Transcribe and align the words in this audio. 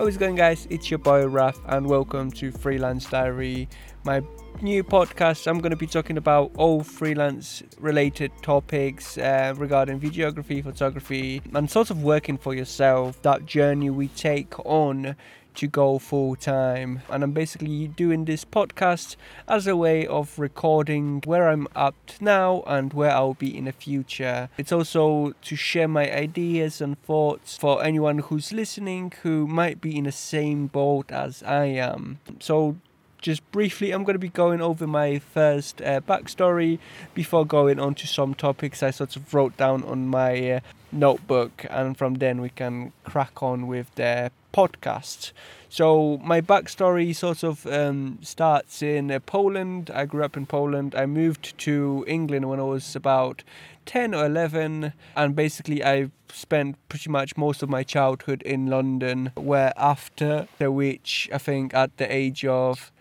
How's 0.00 0.16
it 0.16 0.18
going, 0.18 0.36
guys? 0.36 0.66
It's 0.70 0.90
your 0.90 0.96
boy 0.96 1.26
Raf, 1.26 1.60
and 1.66 1.86
welcome 1.86 2.30
to 2.30 2.50
Freelance 2.50 3.04
Diary, 3.04 3.68
my 4.02 4.22
new 4.62 4.82
podcast. 4.82 5.46
I'm 5.46 5.58
going 5.58 5.72
to 5.72 5.76
be 5.76 5.86
talking 5.86 6.16
about 6.16 6.52
all 6.56 6.82
freelance 6.82 7.62
related 7.78 8.32
topics 8.40 9.18
uh, 9.18 9.52
regarding 9.58 10.00
videography, 10.00 10.64
photography, 10.64 11.42
and 11.52 11.70
sort 11.70 11.90
of 11.90 12.02
working 12.02 12.38
for 12.38 12.54
yourself. 12.54 13.20
That 13.20 13.44
journey 13.44 13.90
we 13.90 14.08
take 14.08 14.58
on 14.60 15.16
to 15.54 15.66
go 15.66 15.98
full 15.98 16.36
time. 16.36 17.02
And 17.10 17.22
I'm 17.22 17.32
basically 17.32 17.88
doing 17.88 18.24
this 18.24 18.44
podcast 18.44 19.16
as 19.48 19.66
a 19.66 19.76
way 19.76 20.06
of 20.06 20.38
recording 20.38 21.22
where 21.24 21.48
I'm 21.48 21.68
at 21.74 21.94
now 22.20 22.62
and 22.66 22.92
where 22.92 23.10
I'll 23.10 23.34
be 23.34 23.56
in 23.56 23.64
the 23.64 23.72
future. 23.72 24.48
It's 24.58 24.72
also 24.72 25.32
to 25.42 25.56
share 25.56 25.88
my 25.88 26.10
ideas 26.12 26.80
and 26.80 27.00
thoughts 27.02 27.56
for 27.56 27.82
anyone 27.82 28.18
who's 28.18 28.52
listening 28.52 29.12
who 29.22 29.46
might 29.46 29.80
be 29.80 29.96
in 29.96 30.04
the 30.04 30.12
same 30.12 30.66
boat 30.66 31.10
as 31.10 31.42
I 31.42 31.66
am. 31.66 32.18
So 32.40 32.76
just 33.20 33.48
briefly, 33.52 33.92
I'm 33.92 34.04
going 34.04 34.14
to 34.14 34.18
be 34.18 34.28
going 34.28 34.60
over 34.60 34.86
my 34.86 35.18
first 35.18 35.82
uh, 35.82 36.00
backstory 36.00 36.78
before 37.14 37.44
going 37.44 37.78
on 37.78 37.94
to 37.96 38.06
some 38.06 38.34
topics 38.34 38.82
I 38.82 38.90
sort 38.90 39.16
of 39.16 39.32
wrote 39.32 39.56
down 39.56 39.84
on 39.84 40.08
my 40.08 40.52
uh, 40.52 40.60
notebook, 40.92 41.66
and 41.70 41.96
from 41.96 42.14
then 42.14 42.40
we 42.40 42.50
can 42.50 42.92
crack 43.04 43.42
on 43.42 43.66
with 43.66 43.94
the 43.94 44.30
podcast. 44.52 45.32
So 45.68 46.18
my 46.24 46.40
backstory 46.40 47.14
sort 47.14 47.44
of 47.44 47.66
um, 47.66 48.18
starts 48.22 48.82
in 48.82 49.10
uh, 49.10 49.20
Poland. 49.20 49.90
I 49.94 50.04
grew 50.04 50.24
up 50.24 50.36
in 50.36 50.46
Poland. 50.46 50.94
I 50.94 51.06
moved 51.06 51.56
to 51.58 52.04
England 52.08 52.48
when 52.48 52.58
I 52.58 52.64
was 52.64 52.96
about 52.96 53.44
10 53.86 54.14
or 54.14 54.26
11 54.26 54.92
and 55.16 55.36
basically 55.36 55.84
I 55.84 56.10
spent 56.32 56.76
pretty 56.88 57.10
much 57.10 57.36
most 57.36 57.62
of 57.62 57.68
my 57.68 57.82
childhood 57.82 58.42
in 58.42 58.66
London 58.66 59.32
where 59.36 59.72
after 59.76 60.46
which 60.58 61.28
I 61.32 61.38
think 61.38 61.74
at 61.74 61.96
the 61.96 62.12
age 62.12 62.44
of 62.44 62.92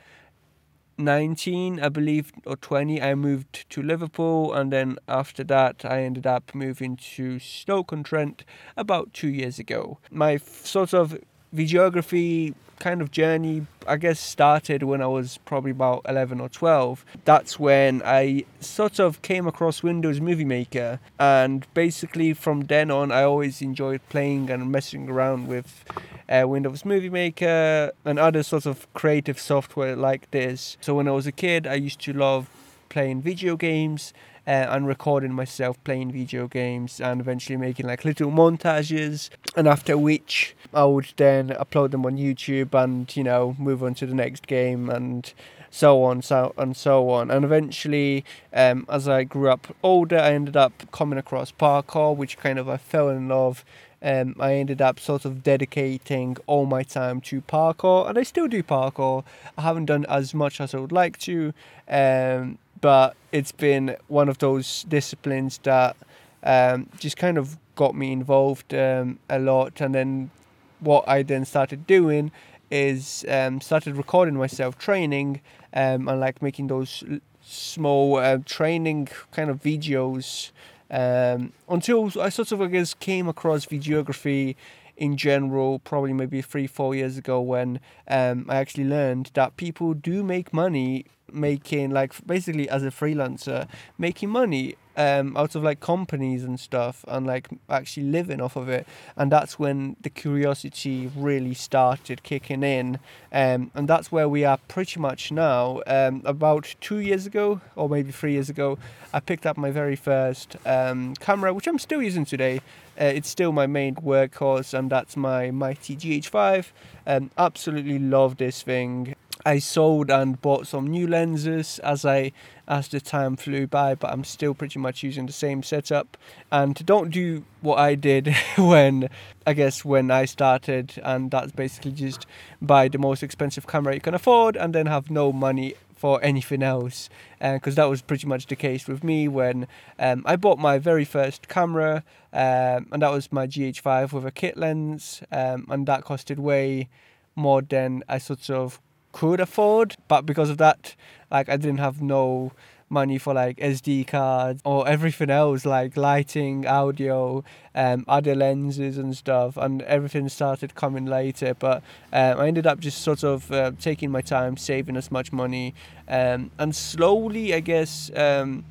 19 0.99 1.79
i 1.79 1.89
believe 1.89 2.31
or 2.45 2.55
20 2.57 3.01
i 3.01 3.15
moved 3.15 3.69
to 3.69 3.81
liverpool 3.81 4.53
and 4.53 4.71
then 4.71 4.97
after 5.07 5.43
that 5.43 5.85
i 5.85 6.03
ended 6.03 6.27
up 6.27 6.53
moving 6.53 6.95
to 6.97 7.39
stoke-on-trent 7.39 8.43
about 8.77 9.13
two 9.13 9.29
years 9.29 9.59
ago. 9.59 9.99
My 10.11 10.37
sort 10.37 10.93
of 10.93 11.17
videography 11.55 12.53
kind 12.79 13.01
of 13.01 13.11
journey 13.11 13.65
i 13.87 13.95
guess 13.95 14.19
started 14.19 14.83
when 14.83 15.01
i 15.01 15.07
was 15.07 15.37
probably 15.45 15.71
about 15.71 16.01
11 16.07 16.39
or 16.39 16.49
12 16.49 17.05
that's 17.25 17.59
when 17.59 18.01
i 18.05 18.43
sort 18.59 18.99
of 18.99 19.21
came 19.21 19.47
across 19.47 19.83
windows 19.83 20.19
movie 20.21 20.45
maker 20.45 20.99
and 21.19 21.65
basically 21.73 22.33
from 22.33 22.61
then 22.61 22.89
on 22.89 23.11
i 23.11 23.23
always 23.23 23.61
enjoyed 23.61 24.01
playing 24.09 24.49
and 24.49 24.71
messing 24.71 25.09
around 25.09 25.47
with 25.47 25.83
uh, 26.29 26.47
windows 26.47 26.85
movie 26.85 27.09
maker 27.09 27.91
and 28.05 28.19
other 28.19 28.43
sorts 28.43 28.65
of 28.65 28.91
creative 28.93 29.39
software 29.39 29.95
like 29.95 30.29
this. 30.31 30.77
So 30.79 30.93
when 30.93 31.07
i 31.07 31.11
was 31.11 31.25
a 31.25 31.31
kid 31.31 31.65
i 31.65 31.73
used 31.73 31.99
to 32.01 32.13
love 32.13 32.49
playing 32.89 33.21
video 33.21 33.55
games 33.55 34.13
uh, 34.49 34.65
and 34.71 34.87
recording 34.87 35.31
myself 35.31 35.77
playing 35.83 36.11
video 36.11 36.47
games 36.47 36.99
and 36.99 37.21
eventually 37.21 37.55
making 37.55 37.85
like 37.85 38.03
little 38.03 38.31
montages. 38.31 39.29
And 39.55 39.67
after 39.67 39.95
which 39.95 40.55
I 40.73 40.85
would 40.85 41.13
then 41.17 41.49
upload 41.49 41.91
them 41.91 42.03
on 42.03 42.17
YouTube 42.17 42.73
and 42.73 43.15
you 43.15 43.23
know 43.23 43.55
move 43.59 43.83
on 43.83 43.93
to 43.95 44.07
the 44.07 44.15
next 44.15 44.47
game 44.47 44.89
and 44.89 45.31
so 45.69 46.03
on 46.03 46.23
so 46.23 46.55
and 46.57 46.75
so 46.75 47.11
on. 47.11 47.29
And 47.29 47.45
eventually 47.45 48.25
um, 48.51 48.87
as 48.89 49.07
I 49.07 49.23
grew 49.23 49.51
up 49.51 49.67
older 49.83 50.17
I 50.17 50.33
ended 50.33 50.57
up 50.57 50.91
coming 50.91 51.19
across 51.19 51.51
parkour 51.51 52.15
which 52.15 52.39
kind 52.39 52.57
of 52.57 52.67
I 52.67 52.77
fell 52.77 53.09
in 53.09 53.27
love. 53.29 53.63
Um, 54.01 54.35
I 54.39 54.53
ended 54.53 54.81
up 54.81 54.97
sort 54.99 55.25
of 55.25 55.43
dedicating 55.43 56.37
all 56.47 56.65
my 56.65 56.83
time 56.83 57.21
to 57.21 57.41
parkour 57.41 58.09
and 58.09 58.17
I 58.17 58.23
still 58.23 58.47
do 58.47 58.63
parkour. 58.63 59.25
I 59.59 59.61
haven't 59.61 59.85
done 59.85 60.05
as 60.09 60.33
much 60.33 60.59
as 60.59 60.73
I 60.73 60.79
would 60.79 60.93
like 60.93 61.19
to 61.19 61.53
um, 61.87 62.57
but 62.81 63.15
it's 63.31 63.51
been 63.51 63.95
one 64.07 64.29
of 64.29 64.37
those 64.39 64.83
disciplines 64.83 65.59
that 65.63 65.95
um, 66.43 66.89
just 66.99 67.17
kind 67.17 67.37
of 67.37 67.57
got 67.75 67.95
me 67.95 68.11
involved 68.11 68.73
um, 68.73 69.19
a 69.29 69.39
lot. 69.39 69.81
And 69.81 69.93
then 69.93 70.31
what 70.79 71.07
I 71.07 71.23
then 71.23 71.45
started 71.45 71.85
doing 71.87 72.31
is 72.71 73.25
um, 73.27 73.61
started 73.61 73.95
recording 73.95 74.35
myself 74.35 74.77
training 74.77 75.41
um, 75.73 76.07
and 76.07 76.19
like 76.19 76.41
making 76.41 76.67
those 76.67 77.03
small 77.41 78.17
uh, 78.17 78.37
training 78.45 79.07
kind 79.31 79.49
of 79.49 79.61
videos 79.61 80.51
um, 80.91 81.53
until 81.67 82.11
I 82.19 82.29
sort 82.29 82.51
of 82.51 82.61
I 82.61 82.67
guess 82.67 82.93
came 82.93 83.27
across 83.27 83.65
videography 83.65 84.55
in 84.97 85.15
general, 85.15 85.79
probably 85.79 86.13
maybe 86.13 86.41
three, 86.41 86.67
four 86.67 86.93
years 86.93 87.17
ago, 87.17 87.39
when 87.39 87.79
um, 88.07 88.45
I 88.49 88.57
actually 88.57 88.83
learned 88.83 89.31
that 89.33 89.55
people 89.55 89.93
do 89.93 90.23
make 90.23 90.53
money 90.53 91.05
making, 91.33 91.91
like, 91.91 92.13
basically 92.25 92.69
as 92.69 92.83
a 92.83 92.91
freelancer, 92.91 93.67
making 93.97 94.29
money 94.29 94.75
um, 94.99 95.37
out 95.37 95.55
of 95.55 95.63
like 95.63 95.79
companies 95.79 96.43
and 96.43 96.59
stuff 96.59 97.05
and 97.07 97.25
like 97.25 97.47
actually 97.69 98.07
living 98.07 98.41
off 98.41 98.55
of 98.57 98.67
it. 98.67 98.85
And 99.15 99.31
that's 99.31 99.57
when 99.57 99.95
the 100.01 100.09
curiosity 100.09 101.09
really 101.15 101.53
started 101.53 102.21
kicking 102.21 102.63
in. 102.63 102.99
Um, 103.31 103.71
and 103.73 103.87
that's 103.87 104.11
where 104.11 104.27
we 104.27 104.43
are 104.43 104.57
pretty 104.67 104.99
much 104.99 105.31
now. 105.31 105.81
Um, 105.87 106.21
about 106.25 106.75
two 106.81 106.99
years 106.99 107.25
ago 107.25 107.61
or 107.77 107.87
maybe 107.87 108.11
three 108.11 108.33
years 108.33 108.49
ago 108.49 108.77
i 109.13 109.19
picked 109.19 109.45
up 109.45 109.57
my 109.57 109.71
very 109.71 109.95
first 109.95 110.55
um, 110.65 111.15
camera 111.15 111.53
which 111.53 111.67
i'm 111.67 111.79
still 111.79 112.03
using 112.03 112.25
today. 112.25 112.59
Uh, 112.99 113.05
it's 113.05 113.29
still 113.29 113.53
my 113.53 113.65
main 113.65 113.95
workhorse 113.95 114.77
and 114.77 114.89
that's 114.89 115.15
my 115.15 115.49
mighty 115.51 115.95
gh5 115.95 116.65
um, 117.07 117.31
absolutely 117.37 117.97
love 117.97 118.35
this 118.37 118.61
thing 118.61 119.15
I 119.45 119.59
sold 119.59 120.09
and 120.11 120.41
bought 120.41 120.67
some 120.67 120.87
new 120.87 121.07
lenses 121.07 121.79
as 121.79 122.05
I 122.05 122.31
as 122.67 122.87
the 122.87 122.99
time 122.99 123.35
flew 123.35 123.65
by, 123.65 123.95
but 123.95 124.11
I'm 124.11 124.23
still 124.23 124.53
pretty 124.53 124.77
much 124.79 125.01
using 125.01 125.25
the 125.25 125.33
same 125.33 125.63
setup. 125.63 126.17
And 126.51 126.85
don't 126.85 127.09
do 127.09 127.43
what 127.61 127.79
I 127.79 127.95
did 127.95 128.35
when 128.57 129.09
I 129.47 129.53
guess 129.53 129.83
when 129.83 130.11
I 130.11 130.25
started, 130.25 130.93
and 131.03 131.31
that's 131.31 131.51
basically 131.51 131.93
just 131.93 132.25
buy 132.61 132.87
the 132.87 132.97
most 132.97 133.23
expensive 133.23 133.65
camera 133.65 133.95
you 133.95 134.01
can 134.01 134.13
afford 134.13 134.55
and 134.55 134.75
then 134.75 134.85
have 134.85 135.09
no 135.09 135.31
money 135.31 135.73
for 135.95 136.23
anything 136.23 136.63
else 136.63 137.09
because 137.41 137.77
uh, 137.77 137.81
that 137.81 137.89
was 137.89 138.01
pretty 138.01 138.25
much 138.25 138.45
the 138.45 138.55
case 138.55 138.87
with 138.87 139.03
me 139.03 139.27
when 139.27 139.67
um, 139.99 140.23
I 140.25 140.37
bought 140.37 140.57
my 140.57 140.77
very 140.77 141.03
first 141.03 141.49
camera 141.49 142.05
um, 142.31 142.87
and 142.93 143.01
that 143.01 143.11
was 143.11 143.33
my 143.33 143.45
GH5 143.45 144.13
with 144.13 144.25
a 144.25 144.31
kit 144.31 144.55
lens 144.55 145.21
um, 145.29 145.65
and 145.69 145.85
that 145.87 146.05
costed 146.05 146.37
way 146.37 146.87
more 147.35 147.61
than 147.61 148.01
I 148.07 148.17
sort 148.17 148.49
of 148.49 148.79
could 149.19 149.41
afford, 149.41 149.97
but 150.07 150.25
because 150.25 150.49
of 150.49 150.57
that, 150.59 150.95
like 151.29 151.49
I 151.49 151.57
didn't 151.57 151.79
have 151.79 152.01
no 152.01 152.53
money 152.89 153.17
for 153.17 153.33
like 153.33 153.57
SD 153.57 154.07
cards 154.07 154.61
or 154.63 154.87
everything 154.87 155.29
else 155.29 155.65
like 155.65 155.97
lighting, 155.97 156.65
audio, 156.65 157.43
um, 157.75 158.05
other 158.07 158.33
lenses 158.33 158.97
and 158.97 159.17
stuff, 159.17 159.57
and 159.57 159.81
everything 159.81 160.29
started 160.29 160.73
coming 160.73 161.05
later. 161.05 161.53
But 161.53 161.83
um, 162.13 162.39
I 162.39 162.47
ended 162.47 162.65
up 162.65 162.79
just 162.79 163.01
sort 163.01 163.25
of 163.25 163.51
uh, 163.51 163.73
taking 163.77 164.09
my 164.09 164.21
time, 164.21 164.55
saving 164.55 164.95
as 164.95 165.11
much 165.11 165.33
money, 165.33 165.73
um, 166.07 166.49
and 166.57 166.73
slowly, 166.73 167.53
I 167.53 167.59
guess. 167.59 168.09
Um, 168.15 168.63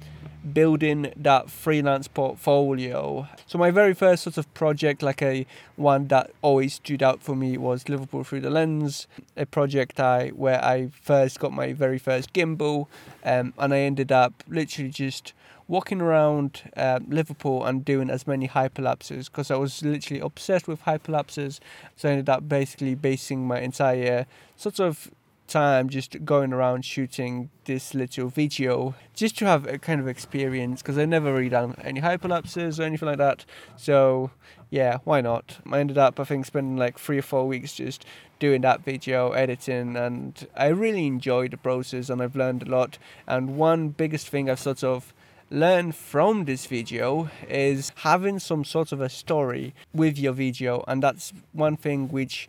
building 0.52 1.12
that 1.16 1.50
freelance 1.50 2.08
portfolio. 2.08 3.28
So 3.46 3.58
my 3.58 3.70
very 3.70 3.94
first 3.94 4.24
sort 4.24 4.38
of 4.38 4.52
project, 4.54 5.02
like 5.02 5.22
a 5.22 5.46
one 5.76 6.08
that 6.08 6.30
always 6.42 6.74
stood 6.74 7.02
out 7.02 7.22
for 7.22 7.34
me, 7.34 7.56
was 7.56 7.88
Liverpool 7.88 8.24
through 8.24 8.40
the 8.40 8.50
lens, 8.50 9.06
a 9.36 9.46
project 9.46 10.00
I 10.00 10.28
where 10.28 10.62
I 10.64 10.90
first 11.00 11.38
got 11.38 11.52
my 11.52 11.72
very 11.72 11.98
first 11.98 12.32
gimbal, 12.32 12.86
um, 13.24 13.54
and 13.58 13.72
I 13.72 13.78
ended 13.78 14.12
up 14.12 14.44
literally 14.48 14.90
just 14.90 15.32
walking 15.68 16.00
around 16.00 16.62
uh, 16.76 16.98
Liverpool 17.06 17.64
and 17.64 17.84
doing 17.84 18.08
as 18.08 18.26
many 18.26 18.48
hyperlapses 18.48 19.26
because 19.26 19.50
I 19.50 19.56
was 19.56 19.84
literally 19.84 20.20
obsessed 20.20 20.66
with 20.66 20.82
hyperlapses. 20.84 21.60
So 21.94 22.08
I 22.08 22.12
ended 22.12 22.30
up 22.30 22.48
basically 22.48 22.94
basing 22.94 23.46
my 23.46 23.60
entire 23.60 24.26
sort 24.56 24.80
of 24.80 25.10
time 25.48 25.88
just 25.88 26.24
going 26.24 26.52
around 26.52 26.84
shooting 26.84 27.50
this 27.64 27.94
little 27.94 28.28
video 28.28 28.94
just 29.14 29.36
to 29.38 29.46
have 29.46 29.66
a 29.66 29.78
kind 29.78 30.00
of 30.00 30.06
experience 30.06 30.82
because 30.82 30.98
I 30.98 31.04
never 31.04 31.32
really 31.32 31.48
done 31.48 31.74
any 31.82 32.00
hyperlapses 32.00 32.78
or 32.78 32.84
anything 32.84 33.08
like 33.08 33.18
that. 33.18 33.44
So 33.76 34.30
yeah, 34.70 34.98
why 35.04 35.20
not? 35.20 35.58
I 35.70 35.80
ended 35.80 35.98
up 35.98 36.20
I 36.20 36.24
think 36.24 36.46
spending 36.46 36.76
like 36.76 36.98
three 36.98 37.18
or 37.18 37.22
four 37.22 37.46
weeks 37.46 37.74
just 37.74 38.04
doing 38.38 38.60
that 38.60 38.84
video 38.84 39.32
editing 39.32 39.96
and 39.96 40.46
I 40.56 40.68
really 40.68 41.06
enjoyed 41.06 41.50
the 41.50 41.56
process 41.56 42.10
and 42.10 42.22
I've 42.22 42.36
learned 42.36 42.62
a 42.62 42.70
lot. 42.70 42.98
And 43.26 43.56
one 43.56 43.88
biggest 43.88 44.28
thing 44.28 44.48
I've 44.48 44.60
sort 44.60 44.84
of 44.84 45.12
learned 45.50 45.96
from 45.96 46.44
this 46.44 46.66
video 46.66 47.30
is 47.48 47.90
having 47.96 48.38
some 48.38 48.64
sort 48.64 48.92
of 48.92 49.00
a 49.00 49.08
story 49.08 49.74
with 49.94 50.18
your 50.18 50.32
video 50.32 50.84
and 50.86 51.02
that's 51.02 51.32
one 51.52 51.76
thing 51.76 52.08
which 52.08 52.48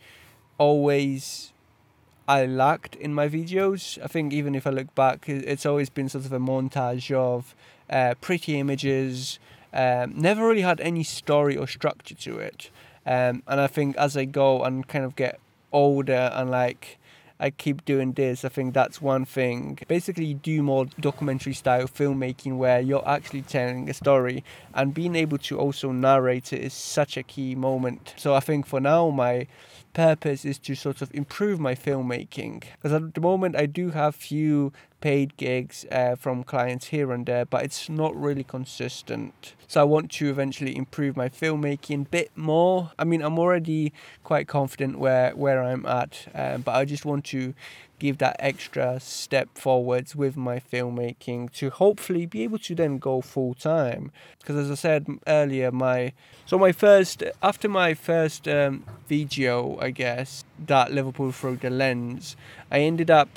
always 0.58 1.54
I 2.30 2.46
lacked 2.46 2.94
in 2.94 3.12
my 3.12 3.28
videos. 3.28 3.98
I 4.04 4.06
think 4.06 4.34
even 4.34 4.54
if 4.54 4.68
I 4.68 4.70
look 4.70 4.94
back, 4.94 5.28
it's 5.28 5.66
always 5.66 5.90
been 5.90 6.10
sort 6.10 6.26
of 6.26 6.32
a 6.32 6.38
montage 6.38 7.12
of 7.12 7.56
uh, 7.90 8.14
pretty 8.22 8.60
images. 8.60 9.40
Um, 9.74 10.14
never 10.16 10.48
really 10.48 10.62
had 10.62 10.80
any 10.80 11.04
story 11.04 11.58
or 11.58 11.66
structure 11.66 12.14
to 12.14 12.38
it. 12.38 12.70
Um, 13.04 13.42
and 13.48 13.60
I 13.60 13.66
think 13.66 13.98
as 13.98 14.16
I 14.16 14.26
go 14.26 14.64
and 14.64 14.88
kind 14.88 15.06
of 15.06 15.16
get 15.16 15.40
older 15.72 16.30
and 16.36 16.52
like 16.52 16.99
I 17.40 17.52
keep 17.52 17.86
doing 17.86 18.14
this. 18.14 18.44
I 18.44 18.50
think 18.50 18.74
that's 18.74 19.02
one 19.02 19.24
thing. 19.24 19.80
Basically, 19.88 20.34
do 20.34 20.62
more 20.62 20.86
documentary 21.00 21.54
style 21.54 21.88
filmmaking 21.88 22.58
where 22.58 22.82
you're 22.82 23.08
actually 23.08 23.44
telling 23.44 23.90
a 23.90 23.94
story 23.94 24.44
and 24.74 24.94
being 24.94 25.16
able 25.16 25.38
to 25.40 25.58
also 25.58 25.92
narrate 25.92 26.52
it 26.52 26.62
is 26.62 26.74
such 26.74 27.16
a 27.16 27.24
key 27.24 27.56
moment. 27.56 28.14
So 28.18 28.34
I 28.34 28.42
think 28.42 28.66
for 28.66 28.82
now, 28.82 29.10
my 29.10 29.48
purpose 29.94 30.46
is 30.46 30.60
to 30.60 30.76
sort 30.76 31.02
of 31.02 31.14
improve 31.16 31.60
my 31.60 31.76
filmmaking 31.76 32.64
because 32.74 32.94
at 32.94 33.14
the 33.14 33.22
moment 33.22 33.56
I 33.56 33.66
do 33.66 33.90
have 33.90 34.16
few 34.16 34.72
paid 35.02 35.38
gigs 35.38 35.86
uh, 35.92 36.16
from 36.16 36.44
clients 36.44 36.88
here 36.88 37.12
and 37.12 37.26
there 37.26 37.46
but 37.46 37.64
it's 37.64 37.90
not 37.90 38.16
really 38.16 38.44
consistent. 38.44 39.54
So 39.68 39.82
I 39.82 39.84
want 39.84 40.12
to 40.14 40.30
eventually 40.30 40.76
improve 40.76 41.16
my 41.16 41.30
filmmaking 41.30 42.02
a 42.02 42.10
bit 42.10 42.32
more. 42.36 42.92
I 42.98 43.04
mean 43.04 43.22
I'm 43.22 43.40
already 43.40 43.94
quite 44.24 44.48
confident 44.48 45.00
where 45.00 45.32
where 45.36 45.64
I'm 45.64 45.86
at 45.86 46.28
um, 46.34 46.62
but 46.62 46.76
I 46.76 46.86
just 46.86 47.06
want 47.06 47.26
to 47.26 47.54
give 48.00 48.18
that 48.18 48.36
extra 48.40 49.00
step 49.00 49.50
forwards 49.56 50.16
with 50.16 50.38
my 50.38 50.60
filmmaking 50.60 51.52
to 51.52 51.70
hopefully 51.70 52.26
be 52.26 52.44
able 52.44 52.58
to 52.58 52.74
then 52.74 52.98
go 52.98 53.22
full 53.22 53.54
time. 53.54 54.12
Because 54.40 54.56
as 54.56 54.72
i 54.72 54.76
said 54.76 55.06
earlier 55.28 55.72
my 55.72 56.14
so 56.46 56.58
my 56.58 56.72
first 56.72 57.24
after 57.44 57.68
my 57.68 57.94
first 57.94 58.48
um, 58.48 58.84
video 59.08 59.78
i 59.80 59.92
guess 59.92 60.44
that 60.66 60.92
liverpool 60.92 61.32
through 61.32 61.58
the 61.58 61.70
lens 61.70 62.36
i 62.72 62.80
ended 62.80 63.12
up 63.12 63.30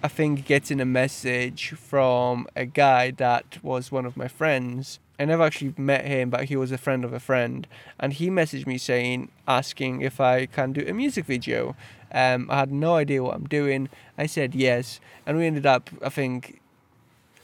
I 0.00 0.06
think 0.06 0.44
getting 0.44 0.80
a 0.80 0.84
message 0.84 1.70
from 1.70 2.46
a 2.54 2.66
guy 2.66 3.10
that 3.12 3.58
was 3.64 3.90
one 3.90 4.06
of 4.06 4.16
my 4.16 4.28
friends. 4.28 5.00
I 5.18 5.24
never 5.24 5.42
actually 5.42 5.74
met 5.76 6.04
him, 6.04 6.30
but 6.30 6.44
he 6.44 6.54
was 6.54 6.70
a 6.70 6.78
friend 6.78 7.04
of 7.04 7.12
a 7.12 7.18
friend, 7.18 7.66
and 7.98 8.12
he 8.12 8.30
messaged 8.30 8.64
me 8.64 8.78
saying, 8.78 9.32
asking 9.48 10.02
if 10.02 10.20
I 10.20 10.46
can 10.46 10.72
do 10.72 10.84
a 10.86 10.94
music 10.94 11.24
video. 11.24 11.74
Um, 12.12 12.48
I 12.48 12.60
had 12.60 12.70
no 12.70 12.94
idea 12.94 13.24
what 13.24 13.34
I'm 13.34 13.48
doing. 13.48 13.88
I 14.16 14.26
said 14.26 14.54
yes, 14.54 15.00
and 15.26 15.36
we 15.36 15.46
ended 15.46 15.66
up, 15.66 15.90
I 16.00 16.10
think, 16.10 16.60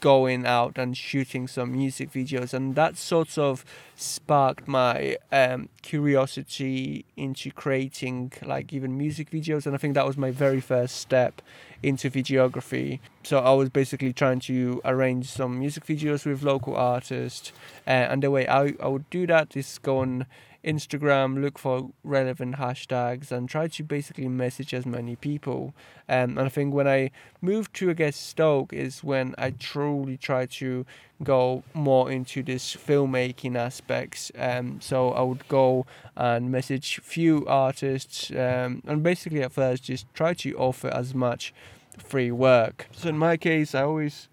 going 0.05 0.45
out 0.45 0.77
and 0.77 0.95
shooting 0.95 1.47
some 1.47 1.71
music 1.71 2.11
videos, 2.11 2.53
and 2.53 2.75
that 2.75 2.95
sort 2.95 3.39
of 3.39 3.65
sparked 3.95 4.67
my 4.67 5.17
um, 5.31 5.67
curiosity 5.81 7.05
into 7.17 7.49
creating 7.49 8.31
like 8.45 8.71
even 8.71 8.95
music 8.95 9.31
videos, 9.31 9.65
and 9.65 9.73
I 9.73 9.79
think 9.79 9.95
that 9.95 10.05
was 10.05 10.15
my 10.15 10.29
very 10.29 10.61
first 10.61 10.97
step 10.97 11.41
into 11.81 12.11
videography. 12.11 12.99
So 13.23 13.39
I 13.39 13.53
was 13.53 13.69
basically 13.69 14.13
trying 14.13 14.41
to 14.41 14.79
arrange 14.85 15.25
some 15.25 15.57
music 15.57 15.83
videos 15.87 16.23
with 16.23 16.43
local 16.43 16.75
artists, 16.75 17.51
uh, 17.87 18.11
and 18.11 18.21
the 18.21 18.29
way 18.29 18.47
I, 18.47 18.75
I 18.79 18.87
would 18.87 19.09
do 19.09 19.25
that 19.25 19.57
is 19.57 19.79
go 19.79 19.97
on 20.05 20.27
Instagram, 20.65 21.41
look 21.41 21.57
for 21.59 21.91
relevant 22.03 22.55
hashtags, 22.55 23.31
and 23.31 23.47
try 23.47 23.67
to 23.67 23.83
basically 23.83 24.27
message 24.27 24.73
as 24.73 24.85
many 24.85 25.15
people. 25.15 25.73
Um, 26.09 26.37
and 26.37 26.41
I 26.41 26.49
think 26.49 26.73
when 26.73 26.87
I 26.87 27.11
moved 27.41 27.73
to, 27.75 27.89
I 27.91 27.93
guess, 27.93 28.15
Stoke 28.15 28.73
is 28.73 29.03
when 29.03 29.35
I 29.37 29.51
truly 29.51 30.17
try 30.17 30.45
to 30.47 30.85
go 31.23 31.63
more 31.73 32.11
into 32.11 32.43
this 32.43 32.75
filmmaking 32.75 33.55
aspects. 33.55 34.31
Um, 34.37 34.81
so 34.81 35.11
I 35.11 35.21
would 35.21 35.47
go 35.47 35.85
and 36.15 36.51
message 36.51 36.99
few 36.99 37.45
artists, 37.47 38.31
um, 38.31 38.81
and 38.85 39.03
basically 39.03 39.43
at 39.43 39.51
first 39.51 39.83
just 39.83 40.11
try 40.13 40.33
to 40.33 40.57
offer 40.57 40.87
as 40.89 41.13
much 41.13 41.53
free 41.97 42.31
work. 42.31 42.87
So 42.91 43.09
in 43.09 43.17
my 43.17 43.37
case, 43.37 43.73
I 43.75 43.83
always 43.83 44.29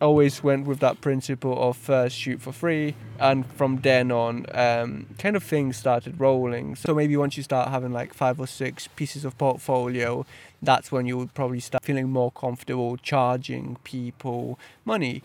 always 0.00 0.42
went 0.42 0.66
with 0.66 0.78
that 0.80 1.00
principle 1.00 1.60
of 1.60 1.76
first 1.76 2.16
shoot 2.16 2.40
for 2.40 2.52
free 2.52 2.94
and 3.18 3.44
from 3.52 3.78
then 3.78 4.12
on 4.12 4.46
um, 4.54 5.06
kind 5.18 5.36
of 5.36 5.42
things 5.42 5.76
started 5.76 6.20
rolling. 6.20 6.76
So 6.76 6.94
maybe 6.94 7.16
once 7.16 7.36
you 7.36 7.42
start 7.42 7.68
having 7.68 7.92
like 7.92 8.14
five 8.14 8.38
or 8.38 8.46
six 8.46 8.88
pieces 8.88 9.24
of 9.24 9.36
portfolio 9.38 10.24
that's 10.62 10.90
when 10.90 11.06
you 11.06 11.16
would 11.16 11.34
probably 11.34 11.60
start 11.60 11.84
feeling 11.84 12.10
more 12.10 12.32
comfortable 12.32 12.96
charging 12.96 13.76
people 13.84 14.58
money. 14.84 15.22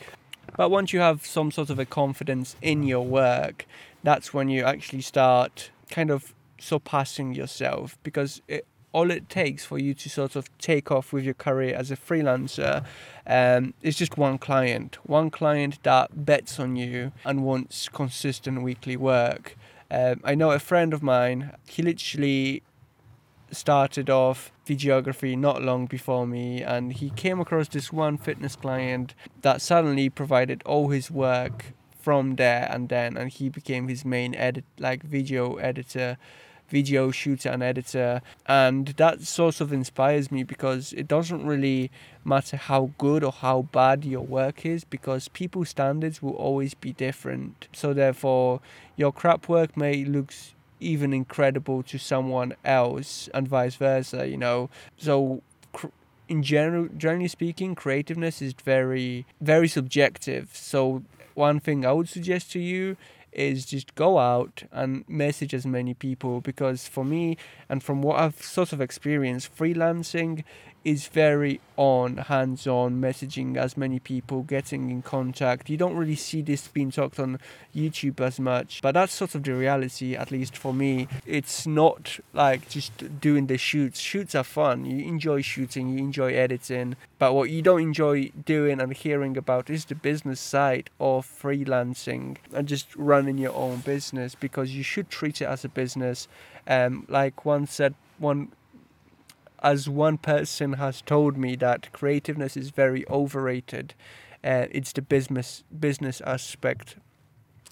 But 0.55 0.69
once 0.69 0.93
you 0.93 0.99
have 0.99 1.25
some 1.25 1.51
sort 1.51 1.69
of 1.69 1.79
a 1.79 1.85
confidence 1.85 2.55
in 2.61 2.83
your 2.83 3.05
work 3.05 3.65
that's 4.03 4.33
when 4.33 4.49
you 4.49 4.63
actually 4.63 5.01
start 5.01 5.71
kind 5.89 6.09
of 6.11 6.33
surpassing 6.59 7.35
yourself 7.35 7.97
because 8.03 8.41
it, 8.47 8.65
all 8.93 9.11
it 9.11 9.27
takes 9.27 9.65
for 9.65 9.77
you 9.77 9.93
to 9.95 10.09
sort 10.09 10.35
of 10.35 10.55
take 10.59 10.91
off 10.91 11.11
with 11.11 11.25
your 11.25 11.33
career 11.33 11.75
as 11.75 11.91
a 11.91 11.97
freelancer 11.97 12.85
um, 13.27 13.73
is 13.81 13.97
just 13.97 14.17
one 14.17 14.37
client, 14.37 14.97
one 15.03 15.29
client 15.29 15.81
that 15.83 16.25
bets 16.25 16.59
on 16.59 16.75
you 16.75 17.11
and 17.25 17.43
wants 17.43 17.89
consistent 17.89 18.61
weekly 18.61 18.95
work. 18.95 19.57
Um, 19.89 20.21
I 20.23 20.35
know 20.35 20.51
a 20.51 20.59
friend 20.59 20.93
of 20.93 21.03
mine, 21.03 21.55
he 21.67 21.81
literally 21.81 22.63
started 23.51 24.09
off 24.09 24.51
videography 24.65 25.37
not 25.37 25.61
long 25.61 25.85
before 25.85 26.25
me 26.25 26.61
and 26.61 26.93
he 26.93 27.09
came 27.11 27.39
across 27.39 27.67
this 27.67 27.91
one 27.91 28.17
fitness 28.17 28.55
client 28.55 29.13
that 29.41 29.61
suddenly 29.61 30.09
provided 30.09 30.63
all 30.65 30.89
his 30.89 31.11
work 31.11 31.73
from 31.99 32.35
there 32.35 32.67
and 32.71 32.89
then 32.89 33.15
and 33.15 33.31
he 33.31 33.49
became 33.49 33.87
his 33.87 34.03
main 34.03 34.33
edit 34.35 34.65
like 34.79 35.03
video 35.03 35.55
editor 35.55 36.17
video 36.69 37.11
shooter 37.11 37.49
and 37.49 37.61
editor. 37.63 38.21
And 38.45 38.87
that 38.97 39.21
sort 39.21 39.61
of 39.61 39.71
inspires 39.71 40.31
me 40.31 40.43
because 40.43 40.93
it 40.93 41.07
doesn't 41.07 41.45
really 41.45 41.91
matter 42.25 42.57
how 42.57 42.91
good 42.97 43.23
or 43.23 43.31
how 43.31 43.63
bad 43.71 44.05
your 44.05 44.25
work 44.25 44.65
is 44.65 44.83
because 44.83 45.27
people's 45.27 45.69
standards 45.69 46.21
will 46.21 46.35
always 46.35 46.73
be 46.73 46.93
different. 46.93 47.67
So 47.73 47.93
therefore 47.93 48.61
your 48.95 49.11
crap 49.11 49.47
work 49.47 49.75
may 49.77 50.05
look 50.05 50.33
even 50.79 51.13
incredible 51.13 51.81
to 51.83 51.97
someone 51.97 52.53
else 52.65 53.29
and 53.33 53.47
vice 53.47 53.75
versa 53.75 54.27
you 54.27 54.37
know? 54.37 54.69
So 54.97 55.41
in 56.27 56.41
general 56.41 56.87
generally 56.97 57.27
speaking 57.27 57.75
creativeness 57.75 58.41
is 58.41 58.53
very 58.53 59.25
very 59.41 59.67
subjective. 59.67 60.49
So 60.53 61.03
one 61.35 61.59
thing 61.59 61.83
i 61.83 61.91
would 61.91 62.07
suggest 62.07 62.51
to 62.51 62.59
you 62.59 62.95
is 63.35 63.65
just 63.65 63.95
go 63.95 64.17
out 64.17 64.63
and 64.71 65.03
message 65.07 65.53
as 65.53 65.65
many 65.65 65.93
people 65.93 66.41
because 66.41 66.87
for 66.87 67.03
me 67.03 67.37
and 67.69 67.83
from 67.83 68.01
what 68.01 68.19
I've 68.19 68.41
sort 68.41 68.73
of 68.73 68.81
experienced, 68.81 69.55
freelancing 69.55 70.43
is 70.83 71.07
very 71.07 71.59
on 71.75 72.17
hands 72.17 72.67
on 72.67 73.01
messaging 73.01 73.57
as 73.57 73.75
many 73.75 73.99
people 73.99 74.43
getting 74.43 74.89
in 74.89 75.01
contact. 75.01 75.69
You 75.69 75.77
don't 75.77 75.95
really 75.95 76.15
see 76.15 76.41
this 76.41 76.67
being 76.67 76.91
talked 76.91 77.19
on 77.19 77.39
youtube 77.75 78.19
as 78.21 78.39
much 78.39 78.81
but 78.83 78.91
that's 78.91 79.11
sort 79.11 79.33
of 79.33 79.41
the 79.43 79.53
reality 79.53 80.15
at 80.15 80.31
least 80.31 80.55
for 80.55 80.73
me. 80.73 81.07
It's 81.25 81.65
not 81.65 82.19
like 82.33 82.69
just 82.69 83.19
doing 83.19 83.47
the 83.47 83.57
shoots. 83.57 83.99
Shoots 83.99 84.35
are 84.35 84.43
fun. 84.43 84.85
You 84.85 85.05
enjoy 85.07 85.41
shooting 85.41 85.89
you 85.89 85.99
enjoy 85.99 86.33
editing 86.33 86.95
but 87.17 87.33
what 87.33 87.49
you 87.49 87.61
don't 87.61 87.81
enjoy 87.81 88.31
doing 88.45 88.81
and 88.81 88.93
hearing 88.93 89.37
about 89.37 89.69
is 89.69 89.85
the 89.85 89.95
business 89.95 90.39
side 90.39 90.89
of 90.99 91.25
freelancing 91.25 92.37
and 92.53 92.67
just 92.67 92.93
running 92.95 93.37
your 93.37 93.55
own 93.55 93.79
business 93.79 94.35
because 94.35 94.75
you 94.75 94.83
should 94.83 95.09
treat 95.09 95.41
it 95.41 95.45
as 95.45 95.63
a 95.63 95.69
business. 95.69 96.27
Um, 96.67 97.05
like 97.09 97.45
one 97.45 97.67
said 97.67 97.95
one 98.17 98.51
as 99.63 99.89
one 99.89 100.17
person 100.17 100.73
has 100.73 101.01
told 101.01 101.37
me 101.37 101.55
that 101.55 101.91
creativeness 101.93 102.57
is 102.57 102.69
very 102.69 103.07
overrated. 103.09 103.93
Uh, 104.43 104.67
it's 104.71 104.91
the 104.91 105.01
business 105.01 105.63
business 105.79 106.21
aspect 106.21 106.97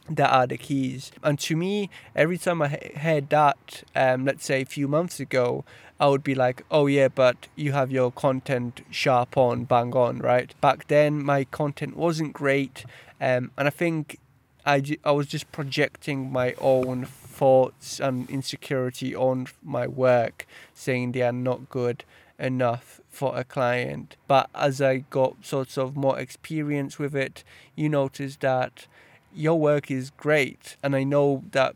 that 0.09 0.31
are 0.31 0.47
the 0.47 0.57
keys. 0.57 1.11
And 1.23 1.37
to 1.39 1.55
me, 1.55 1.89
every 2.15 2.37
time 2.37 2.61
I 2.61 2.79
heard 2.97 3.29
that, 3.29 3.83
um, 3.95 4.25
let's 4.25 4.45
say 4.45 4.61
a 4.61 4.65
few 4.65 4.87
months 4.87 5.19
ago, 5.19 5.63
I 5.99 6.07
would 6.07 6.23
be 6.23 6.33
like, 6.33 6.63
oh 6.71 6.87
yeah, 6.87 7.09
but 7.09 7.47
you 7.55 7.73
have 7.73 7.91
your 7.91 8.11
content 8.11 8.81
sharp 8.89 9.37
on, 9.37 9.65
bang 9.65 9.93
on, 9.93 10.17
right? 10.19 10.53
Back 10.59 10.87
then, 10.87 11.23
my 11.23 11.43
content 11.43 11.95
wasn't 11.95 12.33
great, 12.33 12.85
um, 13.19 13.51
and 13.57 13.67
I 13.67 13.69
think 13.69 14.17
I, 14.65 14.97
I 15.03 15.11
was 15.11 15.27
just 15.27 15.51
projecting 15.51 16.31
my 16.31 16.55
own 16.59 17.05
thoughts 17.41 17.99
and 17.99 18.29
insecurity 18.29 19.15
on 19.15 19.47
my 19.63 19.87
work, 19.87 20.45
saying 20.75 21.11
they 21.11 21.23
are 21.23 21.31
not 21.31 21.67
good 21.69 22.03
enough 22.37 23.01
for 23.09 23.35
a 23.35 23.43
client. 23.43 24.15
But 24.27 24.47
as 24.53 24.79
I 24.79 24.97
got 25.09 25.43
sort 25.43 25.75
of 25.75 25.95
more 25.95 26.19
experience 26.19 26.99
with 26.99 27.15
it, 27.15 27.43
you 27.75 27.89
notice 27.89 28.35
that 28.41 28.85
your 29.33 29.59
work 29.59 29.89
is 29.89 30.11
great, 30.11 30.77
and 30.83 30.95
I 30.95 31.03
know 31.03 31.43
that 31.51 31.75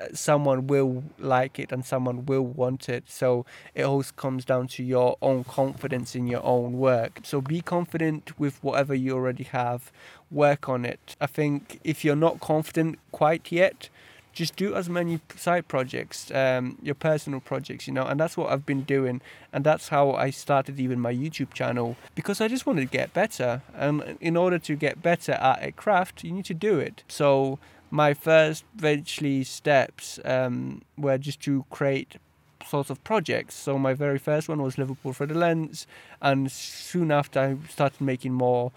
uh, 0.00 0.14
someone 0.14 0.68
will 0.68 1.02
like 1.18 1.58
it 1.58 1.72
and 1.72 1.84
someone 1.84 2.24
will 2.26 2.46
want 2.46 2.88
it. 2.88 3.02
So 3.08 3.44
it 3.74 3.82
all 3.82 4.04
comes 4.14 4.44
down 4.44 4.68
to 4.74 4.84
your 4.84 5.16
own 5.20 5.42
confidence 5.42 6.14
in 6.14 6.28
your 6.28 6.44
own 6.44 6.74
work. 6.74 7.18
So 7.24 7.40
be 7.40 7.62
confident 7.62 8.38
with 8.38 8.62
whatever 8.62 8.94
you 8.94 9.14
already 9.14 9.44
have, 9.44 9.90
work 10.30 10.68
on 10.68 10.84
it. 10.84 11.16
I 11.20 11.26
think 11.26 11.80
if 11.82 12.04
you're 12.04 12.14
not 12.28 12.38
confident 12.38 13.00
quite 13.10 13.50
yet, 13.50 13.88
just 14.32 14.56
do 14.56 14.74
as 14.74 14.88
many 14.88 15.20
side 15.36 15.68
projects, 15.68 16.30
um, 16.30 16.78
your 16.82 16.94
personal 16.94 17.40
projects, 17.40 17.86
you 17.86 17.92
know, 17.92 18.04
and 18.04 18.18
that's 18.18 18.36
what 18.36 18.50
I've 18.50 18.66
been 18.66 18.82
doing, 18.82 19.20
and 19.52 19.64
that's 19.64 19.88
how 19.88 20.12
I 20.12 20.30
started 20.30 20.78
even 20.78 21.00
my 21.00 21.12
YouTube 21.12 21.52
channel 21.52 21.96
because 22.14 22.40
I 22.40 22.48
just 22.48 22.66
wanted 22.66 22.82
to 22.82 22.86
get 22.98 23.12
better, 23.12 23.62
and 23.74 24.16
in 24.20 24.36
order 24.36 24.58
to 24.58 24.76
get 24.76 25.02
better 25.02 25.32
at 25.32 25.62
a 25.62 25.72
craft, 25.72 26.24
you 26.24 26.32
need 26.32 26.44
to 26.46 26.54
do 26.54 26.78
it. 26.78 27.02
So 27.08 27.58
my 27.90 28.14
first 28.14 28.64
eventually 28.78 29.42
steps 29.44 30.20
um, 30.24 30.82
were 30.96 31.18
just 31.18 31.40
to 31.42 31.64
create 31.70 32.16
sorts 32.66 32.90
of 32.90 33.02
projects. 33.02 33.54
So 33.54 33.78
my 33.78 33.94
very 33.94 34.18
first 34.18 34.48
one 34.48 34.62
was 34.62 34.78
Liverpool 34.78 35.12
for 35.12 35.26
the 35.26 35.34
Lens, 35.34 35.86
and 36.22 36.50
soon 36.50 37.10
after 37.10 37.40
I 37.40 37.56
started 37.68 38.00
making 38.00 38.32
more 38.32 38.72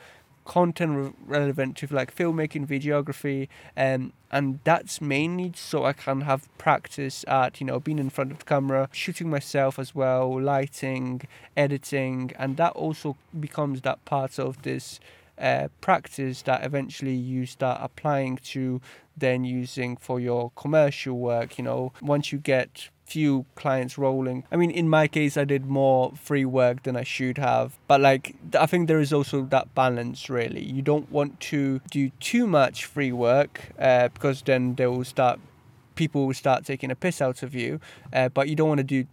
content 0.46 0.98
re- 0.98 1.14
relevant 1.26 1.78
to 1.78 1.88
like 1.88 2.16
filmmaking, 2.16 2.68
videography, 2.68 3.48
um, 3.76 4.14
and 4.32 4.60
that's 4.64 5.02
mainly 5.02 5.54
so 5.56 5.86
I 5.86 5.94
can 5.94 6.22
have 6.22 6.48
practice 6.58 7.24
at 7.28 7.60
you 7.60 7.68
know 7.68 7.80
being 7.80 8.00
in 8.00 8.10
front 8.10 8.32
of 8.32 8.40
the 8.40 8.46
camera, 8.46 8.90
shooting 8.92 9.30
myself 9.30 9.80
as 9.80 9.94
well, 9.94 10.42
lighting, 10.42 11.22
editing, 11.56 12.32
and 12.38 12.58
that 12.58 12.74
also 12.74 13.16
becomes 13.40 13.82
that 13.82 14.04
part 14.06 14.40
of 14.40 14.62
this 14.64 15.00
uh, 15.38 15.68
practice 15.82 16.42
that 16.44 16.64
eventually 16.64 17.16
you 17.16 17.46
start 17.46 17.80
applying 17.82 18.38
to 18.38 18.82
then 19.18 19.44
using 19.44 19.98
for 19.98 20.20
your 20.20 20.52
commercial 20.56 21.18
work. 21.18 21.58
You 21.58 21.64
know, 21.64 21.94
once 22.02 22.32
you 22.32 22.38
get 22.38 22.90
few 23.14 23.46
clients 23.56 23.98
rolling. 23.98 24.44
I 24.52 24.56
mean, 24.56 24.72
in 24.72 24.88
my 24.90 25.08
case, 25.08 25.38
I 25.38 25.46
did 25.46 25.66
more 25.66 26.14
free 26.16 26.46
work 26.46 26.78
than 26.84 26.96
I 26.96 27.04
should 27.04 27.38
have. 27.38 27.68
But 27.88 28.02
like, 28.02 28.36
I 28.60 28.66
think 28.66 28.88
there 28.88 29.00
is 29.00 29.14
also 29.14 29.44
that 29.56 29.76
balance. 29.76 30.30
Really, 30.30 30.64
you 30.76 30.82
don't 30.82 31.10
want 31.12 31.40
to 31.52 31.80
do 31.92 32.04
too 32.20 32.46
much 32.48 32.86
free 32.86 33.12
work 33.12 33.54
uh, 33.80 34.08
because 34.16 34.42
then 34.42 34.76
they 34.76 34.88
will 34.88 35.06
start. 35.06 35.40
People 35.96 36.26
will 36.26 36.34
start 36.34 36.66
taking 36.66 36.92
a 36.92 36.96
piss 36.96 37.22
out 37.22 37.44
of 37.44 37.54
you, 37.54 37.80
uh, 38.12 38.30
but 38.30 38.50
you 38.50 38.56
don't 38.56 38.70
want 38.74 38.80
to 38.80 38.84
do 38.98 39.06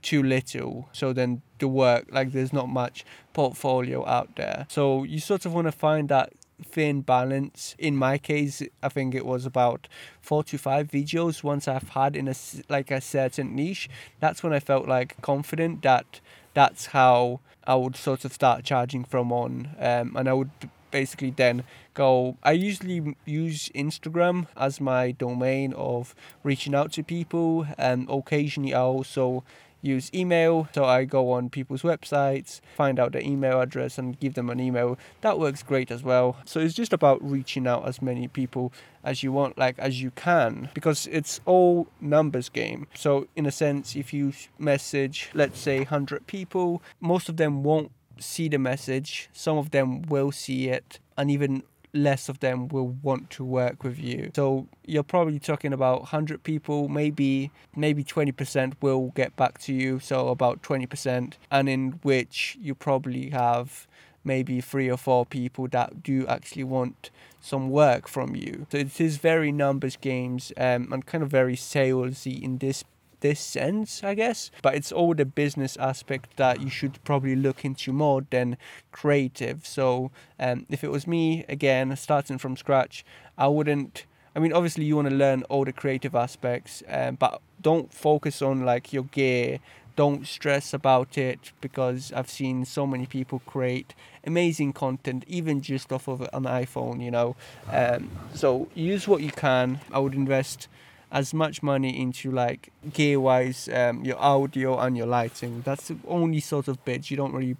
too 0.00 0.22
little. 0.22 0.88
So 0.92 1.12
then 1.12 1.42
the 1.58 1.68
work, 1.68 2.06
like, 2.10 2.32
there's 2.32 2.52
not 2.52 2.68
much 2.68 3.04
portfolio 3.34 4.06
out 4.06 4.28
there. 4.36 4.66
So 4.68 5.04
you 5.04 5.20
sort 5.20 5.44
of 5.46 5.52
want 5.52 5.66
to 5.68 5.72
find 5.72 6.08
that 6.08 6.32
thin 6.62 7.02
balance. 7.02 7.74
In 7.78 7.96
my 7.96 8.18
case, 8.18 8.62
I 8.82 8.88
think 8.88 9.14
it 9.14 9.26
was 9.26 9.46
about 9.46 9.88
four 10.20 10.42
to 10.44 10.58
five 10.58 10.88
videos 10.88 11.42
once 11.42 11.68
I've 11.68 11.90
had 11.90 12.16
in 12.16 12.28
a 12.28 12.34
like 12.68 12.90
a 12.90 13.00
certain 13.00 13.54
niche. 13.54 13.88
That's 14.20 14.42
when 14.42 14.52
I 14.52 14.60
felt 14.60 14.88
like 14.88 15.20
confident 15.22 15.82
that 15.82 16.20
that's 16.54 16.86
how 16.86 17.40
I 17.66 17.74
would 17.74 17.96
sort 17.96 18.24
of 18.24 18.32
start 18.32 18.64
charging 18.64 19.04
from 19.04 19.32
on, 19.32 19.70
um, 19.78 20.16
and 20.16 20.28
I 20.28 20.32
would 20.32 20.50
basically 20.90 21.30
then 21.30 21.64
go. 21.94 22.36
I 22.42 22.52
usually 22.52 23.16
use 23.24 23.70
Instagram 23.74 24.46
as 24.56 24.80
my 24.80 25.12
domain 25.12 25.72
of 25.74 26.14
reaching 26.42 26.74
out 26.74 26.92
to 26.92 27.02
people, 27.02 27.66
and 27.78 28.08
occasionally 28.10 28.74
I 28.74 28.80
also 28.80 29.44
use 29.82 30.10
email. 30.14 30.68
So 30.74 30.84
I 30.84 31.04
go 31.04 31.32
on 31.32 31.50
people's 31.50 31.82
websites, 31.82 32.60
find 32.76 32.98
out 32.98 33.12
their 33.12 33.22
email 33.22 33.60
address, 33.60 33.98
and 33.98 34.18
give 34.18 34.34
them 34.34 34.48
an 34.48 34.60
email. 34.60 34.98
That 35.20 35.38
works 35.38 35.62
great 35.62 35.90
as 35.90 36.02
well. 36.02 36.36
So 36.46 36.60
it's 36.60 36.74
just 36.74 36.92
about 36.92 37.22
reaching 37.22 37.66
out 37.66 37.86
as 37.86 38.00
many 38.00 38.28
people 38.28 38.72
as 39.04 39.22
you 39.22 39.32
want, 39.32 39.58
like 39.58 39.78
as 39.78 40.00
you 40.00 40.12
can, 40.12 40.70
because 40.74 41.08
it's 41.08 41.40
all 41.44 41.88
numbers 42.00 42.48
game. 42.48 42.86
So 42.94 43.26
in 43.36 43.44
a 43.46 43.50
sense, 43.50 43.96
if 43.96 44.14
you 44.14 44.32
message, 44.58 45.30
let's 45.34 45.58
say, 45.58 45.78
100 45.78 46.26
people, 46.26 46.82
most 47.00 47.28
of 47.28 47.36
them 47.36 47.62
won't 47.62 47.90
see 48.18 48.48
the 48.48 48.58
message. 48.58 49.28
Some 49.32 49.58
of 49.58 49.72
them 49.72 50.02
will 50.02 50.30
see 50.30 50.68
it, 50.68 51.00
and 51.18 51.30
even 51.30 51.64
less 51.94 52.28
of 52.28 52.40
them 52.40 52.68
will 52.68 52.88
want 52.88 53.30
to 53.30 53.44
work 53.44 53.84
with 53.84 53.98
you. 53.98 54.30
So 54.34 54.66
you're 54.86 55.02
probably 55.02 55.38
talking 55.38 55.72
about 55.72 56.00
100 56.00 56.42
people, 56.42 56.88
maybe 56.88 57.50
maybe 57.76 58.02
20% 58.04 58.74
will 58.80 59.12
get 59.14 59.36
back 59.36 59.58
to 59.60 59.72
you, 59.72 60.00
so 60.00 60.28
about 60.28 60.62
20%, 60.62 61.34
and 61.50 61.68
in 61.68 61.92
which 62.02 62.56
you 62.60 62.74
probably 62.74 63.30
have 63.30 63.86
maybe 64.24 64.60
three 64.60 64.90
or 64.90 64.96
four 64.96 65.26
people 65.26 65.66
that 65.68 66.02
do 66.02 66.26
actually 66.28 66.64
want 66.64 67.10
some 67.40 67.70
work 67.70 68.06
from 68.06 68.36
you. 68.36 68.66
So 68.70 68.78
it 68.78 69.00
is 69.00 69.16
very 69.16 69.50
numbers 69.50 69.96
games 69.96 70.52
um, 70.56 70.92
and 70.92 71.04
kind 71.04 71.24
of 71.24 71.30
very 71.30 71.56
salesy 71.56 72.40
in 72.40 72.58
this 72.58 72.84
this 73.22 73.40
sense, 73.40 74.04
I 74.04 74.14
guess. 74.14 74.50
But 74.60 74.74
it's 74.74 74.92
all 74.92 75.14
the 75.14 75.24
business 75.24 75.76
aspect 75.78 76.36
that 76.36 76.60
you 76.60 76.68
should 76.68 77.02
probably 77.04 77.34
look 77.34 77.64
into 77.64 77.92
more 77.92 78.26
than 78.28 78.58
creative. 78.92 79.66
So 79.66 80.10
um, 80.38 80.66
if 80.68 80.84
it 80.84 80.90
was 80.90 81.06
me, 81.06 81.44
again, 81.48 81.96
starting 81.96 82.36
from 82.36 82.56
scratch, 82.56 83.04
I 83.38 83.46
wouldn't. 83.46 84.04
I 84.36 84.38
mean, 84.38 84.52
obviously, 84.52 84.84
you 84.84 84.96
want 84.96 85.08
to 85.08 85.14
learn 85.14 85.42
all 85.44 85.64
the 85.64 85.72
creative 85.72 86.14
aspects, 86.14 86.82
um, 86.88 87.16
but 87.16 87.40
don't 87.60 87.92
focus 87.92 88.42
on 88.42 88.64
like 88.64 88.92
your 88.92 89.04
gear. 89.04 89.58
Don't 89.94 90.26
stress 90.26 90.72
about 90.72 91.18
it 91.18 91.52
because 91.60 92.12
I've 92.14 92.30
seen 92.30 92.64
so 92.64 92.86
many 92.86 93.04
people 93.04 93.42
create 93.44 93.94
amazing 94.24 94.72
content, 94.72 95.22
even 95.26 95.60
just 95.60 95.92
off 95.92 96.08
of 96.08 96.22
an 96.22 96.44
iPhone, 96.44 97.04
you 97.04 97.10
know. 97.10 97.36
Um, 97.70 98.10
so 98.32 98.68
use 98.74 99.06
what 99.06 99.20
you 99.20 99.30
can. 99.30 99.80
I 99.92 99.98
would 99.98 100.14
invest 100.14 100.68
as 101.12 101.34
much 101.34 101.62
money 101.62 102.00
into 102.00 102.30
like 102.32 102.72
gear 102.92 103.20
wise, 103.20 103.68
um, 103.68 104.02
your 104.04 104.18
audio 104.18 104.78
and 104.78 104.96
your 104.96 105.06
lighting. 105.06 105.60
That's 105.64 105.88
the 105.88 105.96
only 106.08 106.40
sort 106.40 106.66
of 106.68 106.82
bits 106.84 107.10
you 107.10 107.16
don't 107.18 107.34
really 107.34 107.56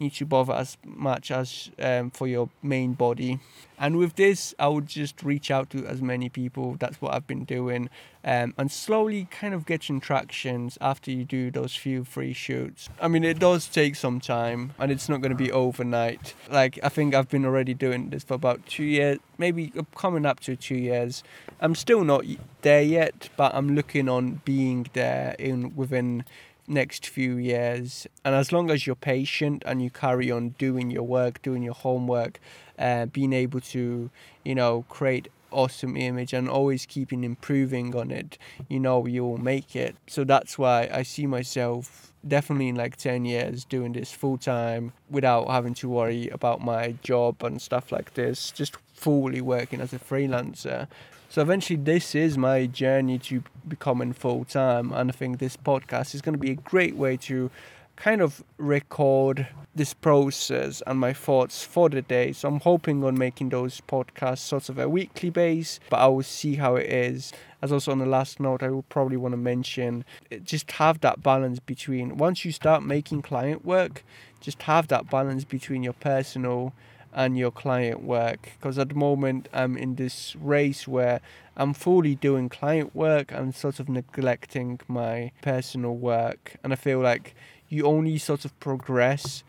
need 0.00 0.12
to 0.14 0.26
bother 0.26 0.52
as 0.52 0.76
much 0.84 1.30
as 1.30 1.70
um, 1.78 2.10
for 2.10 2.26
your 2.26 2.48
main 2.62 2.94
body. 2.94 3.40
And 3.78 3.96
with 3.96 4.14
this, 4.14 4.54
I 4.58 4.68
would 4.68 4.86
just 4.86 5.22
reach 5.22 5.50
out 5.50 5.70
to 5.70 5.84
as 5.86 6.00
many 6.00 6.28
people. 6.28 6.76
That's 6.78 7.00
what 7.00 7.12
I've 7.12 7.26
been 7.26 7.44
doing, 7.44 7.90
um, 8.24 8.54
and 8.56 8.70
slowly 8.70 9.26
kind 9.30 9.52
of 9.52 9.66
getting 9.66 10.00
tractions 10.00 10.78
after 10.80 11.10
you 11.10 11.24
do 11.24 11.50
those 11.50 11.74
few 11.74 12.04
free 12.04 12.32
shoots. 12.32 12.88
I 13.00 13.08
mean, 13.08 13.24
it 13.24 13.40
does 13.40 13.66
take 13.66 13.96
some 13.96 14.20
time, 14.20 14.74
and 14.78 14.92
it's 14.92 15.08
not 15.08 15.20
going 15.20 15.32
to 15.32 15.36
be 15.36 15.50
overnight. 15.50 16.34
Like 16.48 16.78
I 16.82 16.88
think 16.88 17.14
I've 17.14 17.28
been 17.28 17.44
already 17.44 17.74
doing 17.74 18.10
this 18.10 18.22
for 18.22 18.34
about 18.34 18.64
two 18.66 18.84
years, 18.84 19.18
maybe 19.38 19.72
coming 19.96 20.24
up 20.24 20.40
to 20.40 20.54
two 20.54 20.76
years. 20.76 21.24
I'm 21.60 21.74
still 21.74 22.04
not 22.04 22.24
there 22.62 22.82
yet, 22.82 23.28
but 23.36 23.54
I'm 23.54 23.74
looking 23.74 24.08
on 24.08 24.40
being 24.44 24.86
there 24.92 25.34
in 25.38 25.74
within 25.74 26.24
next 26.66 27.06
few 27.06 27.36
years. 27.36 28.06
And 28.24 28.34
as 28.34 28.52
long 28.52 28.70
as 28.70 28.86
you're 28.86 28.96
patient 28.96 29.62
and 29.66 29.82
you 29.82 29.90
carry 29.90 30.30
on 30.30 30.50
doing 30.50 30.90
your 30.90 31.02
work, 31.02 31.42
doing 31.42 31.62
your 31.62 31.74
homework, 31.74 32.40
uh, 32.78 33.06
being 33.06 33.32
able 33.32 33.60
to, 33.60 34.10
you 34.44 34.54
know, 34.54 34.84
create 34.88 35.28
awesome 35.50 35.96
image 35.96 36.32
and 36.32 36.48
always 36.48 36.84
keeping 36.84 37.24
improving 37.24 37.94
on 37.94 38.10
it, 38.10 38.36
you 38.68 38.80
know, 38.80 39.06
you 39.06 39.24
will 39.24 39.38
make 39.38 39.76
it. 39.76 39.96
So 40.06 40.24
that's 40.24 40.58
why 40.58 40.88
I 40.92 41.02
see 41.02 41.26
myself 41.26 42.12
definitely 42.26 42.68
in 42.68 42.74
like 42.74 42.96
10 42.96 43.24
years 43.24 43.64
doing 43.64 43.92
this 43.92 44.10
full 44.10 44.38
time 44.38 44.92
without 45.10 45.48
having 45.48 45.74
to 45.74 45.88
worry 45.88 46.28
about 46.28 46.60
my 46.60 46.94
job 47.02 47.42
and 47.44 47.60
stuff 47.60 47.92
like 47.92 48.14
this, 48.14 48.50
just 48.50 48.76
fully 48.94 49.40
working 49.40 49.80
as 49.80 49.92
a 49.92 49.98
freelancer. 49.98 50.88
So 51.34 51.42
eventually, 51.42 51.80
this 51.80 52.14
is 52.14 52.38
my 52.38 52.66
journey 52.66 53.18
to 53.18 53.42
becoming 53.66 54.12
full 54.12 54.44
time, 54.44 54.92
and 54.92 55.10
I 55.10 55.12
think 55.12 55.40
this 55.40 55.56
podcast 55.56 56.14
is 56.14 56.22
going 56.22 56.34
to 56.34 56.38
be 56.38 56.52
a 56.52 56.54
great 56.54 56.94
way 56.94 57.16
to 57.26 57.50
kind 57.96 58.22
of 58.22 58.44
record 58.56 59.48
this 59.74 59.94
process 59.94 60.80
and 60.86 61.00
my 61.00 61.12
thoughts 61.12 61.64
for 61.64 61.88
the 61.88 62.02
day. 62.02 62.30
So 62.30 62.46
I'm 62.46 62.60
hoping 62.60 63.02
on 63.02 63.18
making 63.18 63.48
those 63.48 63.80
podcasts 63.80 64.38
sort 64.38 64.68
of 64.68 64.78
a 64.78 64.88
weekly 64.88 65.28
base, 65.28 65.80
but 65.90 65.96
I 65.96 66.06
will 66.06 66.22
see 66.22 66.54
how 66.54 66.76
it 66.76 66.86
is. 66.86 67.32
As 67.60 67.72
also 67.72 67.90
on 67.90 67.98
the 67.98 68.06
last 68.06 68.38
note, 68.38 68.62
I 68.62 68.68
will 68.68 68.82
probably 68.82 69.16
want 69.16 69.32
to 69.32 69.36
mention 69.36 70.04
eh, 70.30 70.38
just 70.38 70.70
have 70.70 71.00
that 71.00 71.20
balance 71.20 71.58
between 71.58 72.16
once 72.16 72.44
you 72.44 72.52
start 72.52 72.84
making 72.84 73.22
client 73.22 73.64
work, 73.64 74.04
just 74.40 74.62
have 74.62 74.86
that 74.86 75.10
balance 75.10 75.42
between 75.42 75.82
your 75.82 75.94
personal 75.94 76.72
and 77.14 77.38
your 77.38 77.50
client 77.50 78.02
work. 78.02 78.52
Because 78.58 78.78
at 78.78 78.88
the 78.88 78.94
moment 78.94 79.48
I'm 79.52 79.76
in 79.76 79.94
this 79.94 80.36
race 80.36 80.88
where 80.88 81.20
I'm 81.56 81.72
fully 81.72 82.14
doing 82.14 82.48
client 82.48 82.94
work 82.94 83.30
and 83.32 83.54
sort 83.54 83.80
of 83.80 83.88
neglecting 83.88 84.80
my 84.88 85.32
personal 85.42 85.94
work. 85.94 86.56
And 86.62 86.72
I 86.72 86.76
feel 86.76 87.00
like 87.00 87.34
you 87.68 87.84
only 87.84 88.18
sort 88.18 88.44
of 88.44 88.58
progress 88.60 89.44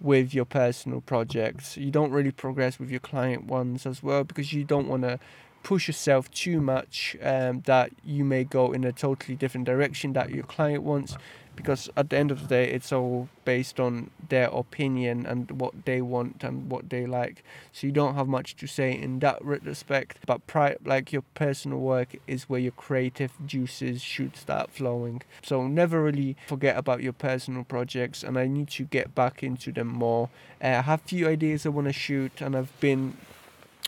with 0.00 0.32
your 0.32 0.46
personal 0.46 1.02
projects. 1.02 1.76
You 1.76 1.90
don't 1.90 2.10
really 2.10 2.30
progress 2.30 2.78
with 2.78 2.90
your 2.90 3.00
client 3.00 3.44
ones 3.44 3.84
as 3.84 4.02
well 4.02 4.24
because 4.24 4.52
you 4.52 4.64
don't 4.64 4.88
want 4.88 5.02
to 5.02 5.20
push 5.62 5.88
yourself 5.88 6.30
too 6.30 6.60
much 6.60 7.16
um, 7.22 7.60
that 7.66 7.92
you 8.02 8.24
may 8.24 8.44
go 8.44 8.72
in 8.72 8.84
a 8.84 8.92
totally 8.92 9.36
different 9.36 9.66
direction 9.66 10.14
that 10.14 10.30
your 10.30 10.44
client 10.44 10.82
wants 10.82 11.16
because 11.56 11.88
at 11.96 12.10
the 12.10 12.16
end 12.16 12.30
of 12.30 12.40
the 12.42 12.46
day 12.46 12.70
it's 12.70 12.92
all 12.92 13.28
based 13.44 13.78
on 13.78 14.10
their 14.28 14.48
opinion 14.48 15.26
and 15.26 15.60
what 15.60 15.84
they 15.84 16.00
want 16.00 16.42
and 16.44 16.70
what 16.70 16.90
they 16.90 17.06
like. 17.06 17.42
So 17.72 17.86
you 17.86 17.92
don't 17.92 18.14
have 18.14 18.28
much 18.28 18.56
to 18.56 18.66
say 18.66 18.92
in 18.92 19.18
that 19.20 19.44
respect 19.44 20.18
but 20.26 20.46
pri- 20.46 20.76
like 20.84 21.12
your 21.12 21.22
personal 21.34 21.78
work 21.78 22.16
is 22.26 22.48
where 22.48 22.60
your 22.60 22.72
creative 22.72 23.32
juices 23.46 24.02
should 24.02 24.36
start 24.36 24.70
flowing. 24.70 25.22
So 25.42 25.66
never 25.66 26.02
really 26.02 26.36
forget 26.46 26.76
about 26.76 27.02
your 27.02 27.12
personal 27.12 27.64
projects 27.64 28.22
and 28.22 28.38
i 28.38 28.46
need 28.46 28.68
to 28.68 28.84
get 28.84 29.14
back 29.14 29.42
into 29.42 29.72
them 29.72 29.88
more. 29.88 30.28
Uh, 30.62 30.68
i 30.68 30.82
have 30.82 31.00
few 31.02 31.26
ideas 31.28 31.66
i 31.66 31.68
want 31.68 31.86
to 31.86 31.92
shoot 31.92 32.40
and 32.40 32.56
i've 32.56 32.78
been 32.80 33.16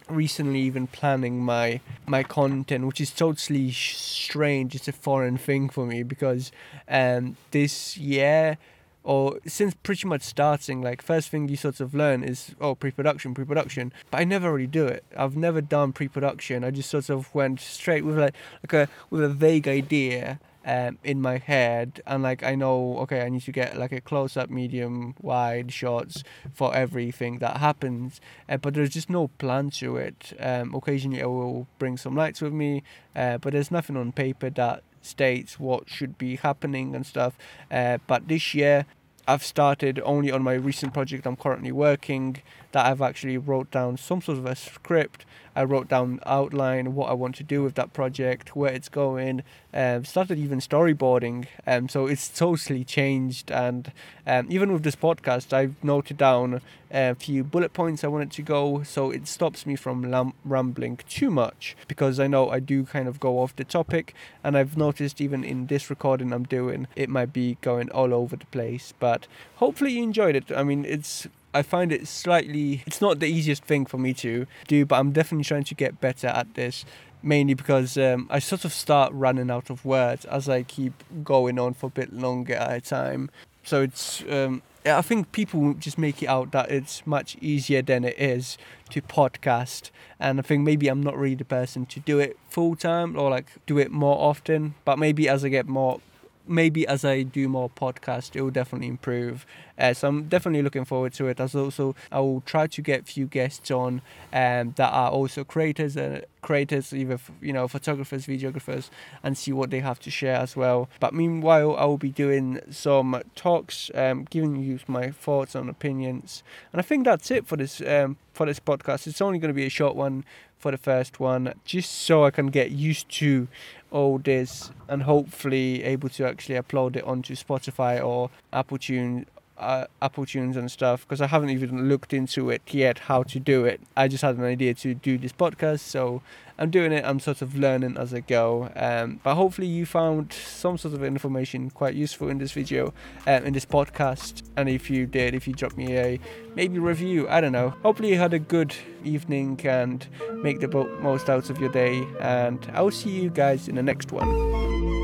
recently 0.09 0.61
even 0.61 0.87
planning 0.87 1.41
my 1.45 1.81
my 2.07 2.23
content 2.23 2.87
which 2.87 3.01
is 3.01 3.11
totally 3.11 3.71
strange. 3.73 4.75
It's 4.75 4.89
a 4.89 4.93
foreign 4.93 5.37
thing 5.37 5.69
for 5.69 5.87
me 5.87 6.03
because 6.03 6.53
um 6.89 7.37
this 7.51 7.97
year 7.97 8.59
or 9.05 9.39
since 9.47 9.75
pretty 9.83 10.07
much 10.07 10.23
starting 10.23 10.81
like 10.81 11.03
first 11.03 11.29
thing 11.29 11.49
you 11.49 11.57
sort 11.57 11.81
of 11.81 11.93
learn 11.95 12.23
is 12.23 12.55
oh 12.61 12.75
pre-production 12.75 13.35
pre-production. 13.35 13.93
But 14.11 14.21
i 14.21 14.25
never 14.25 14.53
really 14.53 14.67
do 14.67 14.87
it. 14.87 15.05
I've 15.17 15.37
never 15.37 15.61
done 15.61 15.93
pre-production. 15.93 16.65
I 16.65 16.71
just 16.71 16.91
sort 16.91 17.11
of 17.11 17.35
went 17.35 17.61
straight 17.61 18.05
with 18.05 18.19
like 18.19 18.35
like 18.63 18.73
a 18.73 18.89
with 19.11 19.23
a 19.23 19.29
vague 19.29 19.69
idea 19.69 20.39
um, 20.65 20.99
in 21.03 21.21
my 21.21 21.39
head 21.39 22.03
and 22.07 22.23
like 22.23 22.43
I 22.43 22.55
know 22.55 22.99
okay 23.01 23.23
I 23.23 23.29
need 23.29 23.43
to 23.43 23.53
get 23.53 23.77
like 23.77 23.93
a 23.93 24.01
close 24.01 24.37
up 24.37 24.51
medium 24.51 25.15
wide 25.21 25.73
shots 25.73 26.23
for 26.53 26.75
everything 26.75 27.39
that 27.39 27.59
happens 27.59 28.21
uh, 28.49 28.57
but 28.57 28.75
there's 28.75 28.91
just 28.91 29.11
no 29.11 29.29
plan 29.29 29.71
to 29.71 29.97
it. 29.97 30.33
Um, 30.39 30.75
occasionally 30.75 31.23
I 31.23 31.27
will 31.27 31.67
bring 31.79 31.97
some 31.97 32.15
lights 32.15 32.41
with 32.41 32.53
me 32.53 32.83
uh, 33.17 33.39
but 33.39 33.53
there's 33.53 33.71
nothing 33.71 33.97
on 33.97 34.13
paper 34.13 34.51
that 34.51 34.83
states 35.01 35.59
what 35.59 35.89
should 35.89 36.17
be 36.17 36.37
happening 36.37 36.95
and 36.95 37.05
stuff. 37.05 37.37
Uh, 37.71 37.99
but 38.07 38.29
this 38.29 38.55
year 38.55 38.87
I've 39.27 39.45
started 39.45 40.01
only 40.05 40.31
on 40.31 40.43
my 40.43 40.55
recent 40.55 40.95
project 40.95 41.27
I'm 41.27 41.37
currently 41.37 41.73
working 41.73 42.43
that 42.73 42.87
I've 42.87 43.03
actually 43.03 43.39
wrote 43.39 43.71
down 43.71 43.97
some 43.97 44.21
sort 44.21 44.39
of 44.39 44.47
a 44.47 44.57
script. 44.57 45.25
I 45.55 45.65
wrote 45.65 45.89
down 45.89 46.19
outline 46.25 46.95
what 46.95 47.11
I 47.11 47.13
want 47.13 47.35
to 47.37 47.43
do 47.43 47.63
with 47.63 47.75
that 47.75 47.93
project, 47.93 48.57
where 48.57 48.73
it's 48.73 48.89
going. 48.89 49.43
Um, 49.75 50.05
started 50.05 50.39
even 50.39 50.61
storyboarding. 50.61 51.47
Um, 51.67 51.91
so 51.91 52.07
it's 52.07 52.29
totally 52.29 52.85
changed. 52.85 53.51
And 53.51 53.93
um, 54.27 54.47
even 54.49 54.73
with 54.73 54.83
this 54.83 54.97
podcast, 54.97 55.53
I've 55.53 55.83
noted 55.85 56.17
down 56.17 56.63
a 56.91 57.15
few 57.15 57.45
bullet 57.45 57.75
points 57.75 58.03
I 58.03 58.09
wanted 58.09 58.31
to 58.33 58.43
go. 58.43 58.83
So 58.83 59.11
it 59.11 59.29
stops 59.29 59.67
me 59.67 59.77
from 59.77 60.11
lam- 60.11 60.33
rambling 60.43 61.01
too 61.07 61.31
much 61.31 61.77
because 61.87 62.19
I 62.19 62.27
know 62.27 62.49
I 62.49 62.59
do 62.59 62.85
kind 62.85 63.07
of 63.07 63.21
go 63.21 63.39
off 63.39 63.55
the 63.55 63.65
topic. 63.65 64.15
And 64.43 64.57
I've 64.57 64.79
noticed 64.79 65.21
even 65.21 65.45
in 65.45 65.67
this 65.67 65.91
recording 65.91 66.33
I'm 66.33 66.45
doing, 66.45 66.87
it 66.97 67.11
might 67.11 67.35
be 67.35 67.59
going 67.61 67.91
all 67.91 68.15
over 68.15 68.37
the 68.37 68.47
place. 68.47 68.95
But 68.99 69.27
hopefully 69.57 69.93
you 69.93 70.03
enjoyed 70.03 70.35
it. 70.35 70.51
I 70.51 70.63
mean, 70.63 70.87
it's 70.87 71.29
I 71.55 71.63
find 71.63 71.93
it 71.93 72.09
slightly, 72.09 72.83
it's 72.87 73.01
not 73.01 73.21
the 73.21 73.27
easiest 73.27 73.65
thing 73.65 73.87
for 73.87 73.99
me 73.99 74.15
to 74.15 74.47
do, 74.67 74.87
but 74.87 74.97
I'm 74.99 75.13
definitely 75.13 75.45
trying 75.45 75.65
to 75.65 75.75
get 75.75 76.01
better 76.01 76.29
at 76.29 76.55
this. 76.55 76.85
Mainly 77.25 77.55
because 77.55 77.97
um, 77.97 78.27
I 78.31 78.41
sort 78.41 78.65
of 78.65 78.73
start 78.73 79.13
running 79.13 79.49
out 79.49 79.71
of 79.71 79.85
words 79.85 80.25
as 80.25 80.49
I 80.49 80.65
keep 80.65 80.93
going 81.23 81.57
on 81.57 81.73
for 81.73 81.87
a 81.87 81.91
bit 81.91 82.13
longer 82.13 82.55
at 82.55 82.73
a 82.73 82.81
time. 82.81 83.31
So 83.63 83.83
it's, 83.83 84.25
um, 84.29 84.61
I 84.85 85.03
think 85.03 85.31
people 85.31 85.75
just 85.75 85.99
make 85.99 86.21
it 86.21 86.27
out 86.27 86.51
that 86.51 86.73
it's 86.73 87.07
much 87.07 87.37
easier 87.41 87.81
than 87.81 88.05
it 88.05 88.19
is 88.19 88.59
to 88.91 89.01
podcast. 89.01 89.91
And 90.19 90.41
I 90.41 90.43
think 90.43 90.65
maybe 90.65 90.89
I'm 90.89 91.01
not 91.01 91.17
really 91.17 91.37
the 91.37 91.45
person 91.45 91.87
to 91.87 92.01
do 92.01 92.19
it 92.19 92.37
full 92.51 92.75
time 92.75 93.17
or 93.17 93.31
like 93.31 93.47
do 93.67 93.79
it 93.79 93.93
more 93.93 94.19
often. 94.19 94.75
But 94.85 94.99
maybe 94.99 95.29
as 95.29 95.45
I 95.45 95.49
get 95.49 95.69
more 95.69 96.01
maybe 96.47 96.87
as 96.87 97.05
I 97.05 97.23
do 97.23 97.49
more 97.49 97.71
podcasts, 97.71 98.35
it 98.35 98.43
will 98.43 98.51
definitely 98.51 98.89
improve. 98.89 99.47
Uh, 99.79 99.95
so 99.95 100.09
I'm 100.09 100.25
definitely 100.25 100.63
looking 100.63 100.85
forward 100.85 101.13
to 101.15 101.27
it. 101.29 101.41
As 101.41 101.55
also, 101.55 101.95
I 102.11 102.21
will 102.21 102.43
try 102.43 102.67
to 102.67 102.83
get 102.83 103.07
few 103.07 103.27
guests 103.27 103.71
on 103.71 104.03
um, 104.33 104.75
that 104.77 104.91
are 104.93 105.11
also 105.11 105.45
creators, 105.45 105.97
uh, 105.97 106.21
creators, 106.43 106.93
either 106.93 107.19
you 107.41 107.53
know 107.53 107.67
photographers, 107.69 108.27
videographers, 108.27 108.91
and 109.23 109.37
see 109.37 109.53
what 109.53 109.71
they 109.71 109.81
have 109.81 109.99
to 110.01 110.11
share 110.11 110.37
as 110.37 110.57
well. 110.57 110.89
But 111.01 111.15
meanwhile, 111.15 111.77
I 111.77 111.85
will 111.87 111.99
be 111.99 112.11
doing 112.11 112.61
some 112.71 113.21
talks, 113.35 113.91
um, 113.95 114.27
giving 114.31 114.57
you 114.57 114.79
my 114.87 115.11
thoughts 115.11 115.55
and 115.55 115.69
opinions, 115.71 116.43
and 116.73 116.81
I 116.81 116.83
think 116.83 117.05
that's 117.05 117.31
it 117.31 117.47
for 117.47 117.57
this 117.57 117.81
um, 117.81 118.19
for 118.33 118.47
this 118.47 118.61
podcast. 118.61 119.07
It's 119.07 119.21
only 119.21 119.39
going 119.39 119.51
to 119.51 119.55
be 119.55 119.67
a 119.67 119.71
short 119.71 119.97
one 119.97 120.25
for 120.59 120.71
the 120.71 120.79
first 120.79 121.19
one, 121.19 121.53
just 121.65 121.91
so 121.91 122.25
I 122.25 122.31
can 122.31 122.47
get 122.47 122.71
used 122.71 123.09
to 123.19 123.49
all 123.93 124.19
this 124.19 124.71
and 124.89 125.03
hopefully 125.03 125.85
able 125.85 126.09
to 126.09 126.27
actually 126.27 126.57
upload 126.57 126.97
it 126.97 127.05
onto 127.05 127.35
Spotify 127.37 128.05
or 128.05 128.31
Apple 128.53 128.79
Tune 128.79 129.27
uh, 129.63 129.87
Apple 130.01 130.27
Tunes 130.27 130.57
and 130.57 130.71
stuff 130.71 131.03
because 131.03 131.21
I 131.21 131.27
haven't 131.27 131.51
even 131.51 131.89
looked 131.89 132.13
into 132.13 132.51
it 132.51 132.63
yet 132.69 132.99
how 133.01 133.23
to 133.25 133.41
do 133.41 133.65
it. 133.65 133.81
I 133.97 134.09
just 134.09 134.23
had 134.23 134.37
an 134.37 134.45
idea 134.45 134.75
to 134.75 134.95
do 134.95 135.19
this 135.19 135.33
podcast, 135.33 135.81
so 135.81 136.23
I'm 136.59 136.71
doing 136.71 136.93
it. 136.93 137.05
I'm 137.05 137.21
sort 137.21 137.43
of 137.43 137.57
learning 137.57 137.97
as 137.97 138.13
I 138.13 138.21
go. 138.21 138.71
Um, 138.77 139.21
but 139.23 139.35
hopefully 139.35 139.67
you 139.67 139.87
found 139.87 140.33
some 140.33 140.79
sort 140.79 140.95
of 140.95 141.03
information 141.03 141.71
quite 141.71 141.95
useful 141.95 142.29
in 142.29 142.39
this 142.39 142.53
video, 142.53 142.93
um, 143.27 143.45
in 143.45 143.53
this 143.53 143.67
podcast. 143.67 144.43
And 144.57 144.69
if 144.69 144.91
you 144.91 145.07
did, 145.07 145.35
if 145.35 145.49
you 145.49 145.55
dropped 145.55 145.77
me 145.77 145.97
a 145.97 146.21
maybe 146.55 146.79
review, 146.79 147.29
I 147.29 147.41
don't 147.41 147.53
know. 147.53 147.71
Hopefully 147.83 148.11
you 148.11 148.19
had 148.19 148.35
a 148.35 148.39
good 148.39 148.75
evening 149.05 149.61
and 149.65 150.07
make 150.43 150.61
the 150.61 150.69
most 151.01 151.29
out 151.29 151.51
of 151.51 151.59
your 151.59 151.71
day. 151.71 152.07
And 152.21 152.65
I'll 152.75 152.91
see 152.91 153.11
you 153.11 153.31
guys 153.31 153.69
in 153.69 153.77
the 153.77 153.83
next 153.83 154.13
one. 154.13 155.02